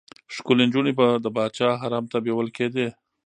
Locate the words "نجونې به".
0.67-1.07